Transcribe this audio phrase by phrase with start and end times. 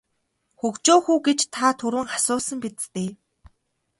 [0.59, 3.09] Хөгжөөх үү гэж та түрүүн асуусан биз дээ.